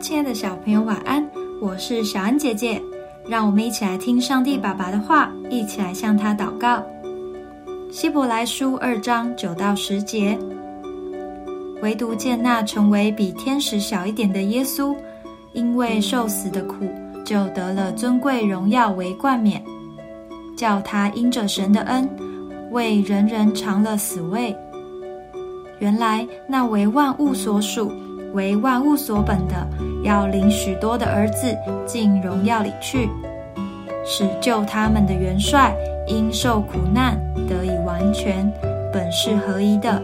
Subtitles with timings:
[0.00, 1.24] 亲爱的小朋友，晚安！
[1.60, 2.82] 我是小恩姐姐，
[3.26, 6.82] 让我们一起来听上帝爸爸的话，一起来向他祷告。
[7.92, 10.36] 希伯来书二章九到十节，
[11.80, 14.96] 唯独见那成为比天使小一点的耶稣，
[15.52, 16.88] 因为受死的苦，
[17.24, 19.62] 就得了尊贵荣耀为冠冕，
[20.56, 22.08] 叫他因着神的恩，
[22.72, 24.54] 为人人尝了死味。
[25.78, 27.92] 原来那为万物所属。
[28.34, 29.66] 为万物所本的，
[30.02, 31.56] 要领许多的儿子
[31.86, 33.08] 进荣耀里去，
[34.04, 35.74] 使救他们的元帅
[36.06, 37.16] 因受苦难
[37.48, 38.52] 得以完全，
[38.92, 40.02] 本是合宜的。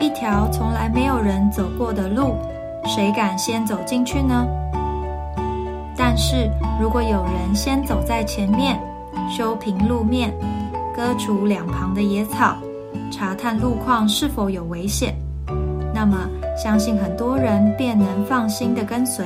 [0.00, 2.36] 一条从来没有人走过的路，
[2.86, 4.46] 谁敢先走进去呢？
[5.96, 8.80] 但是如果有人先走在前面，
[9.30, 10.32] 修平路面，
[10.96, 12.56] 割除两旁的野草，
[13.10, 15.14] 查探路况是否有危险。
[16.06, 19.24] 那么，相信很多人便能放心的跟随。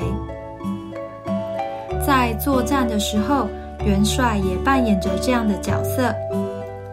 [2.06, 3.48] 在作战的时候，
[3.84, 6.14] 元帅也扮演着这样的角色，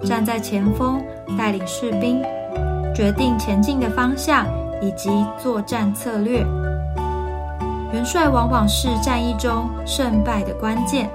[0.04, 1.00] 站在前锋，
[1.38, 2.20] 带领士兵，
[2.96, 4.48] 决定前进的方向
[4.82, 6.40] 以及作战策略。
[7.94, 11.08] 元帅往往是战役中胜败的关键，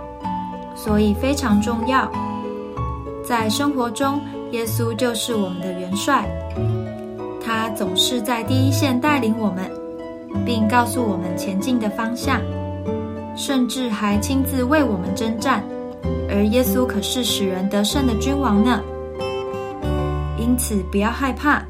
[0.77, 2.09] 所以非常重要。
[3.27, 4.21] 在生活中，
[4.53, 6.25] 耶稣就是我们的元帅。
[7.53, 9.69] 他总是在第一线带领我们，
[10.47, 12.41] 并告诉我们前进的方向，
[13.37, 15.61] 甚至还亲自为我们征战。
[16.29, 18.81] 而耶稣可是使人得胜的君王呢。
[20.39, 21.61] 因此，不要害怕，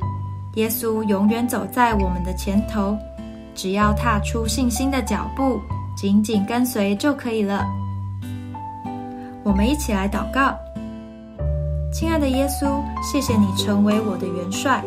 [0.56, 2.94] 耶稣永远走在我们的前头，
[3.54, 5.58] 只要踏出信心的脚步，
[5.96, 7.64] 紧紧跟随就可以了。
[9.42, 10.54] 我们一起来祷告：
[11.90, 14.84] 亲爱的耶稣，谢谢你成为我的元帅。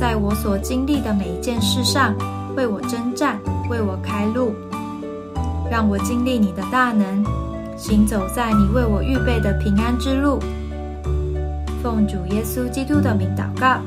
[0.00, 2.16] 在我所经历的每一件事上，
[2.56, 4.54] 为我征战，为我开路，
[5.70, 7.22] 让我经历你的大能，
[7.76, 10.38] 行走在你为我预备的平安之路。
[11.82, 13.78] 奉主耶稣基督的名祷告，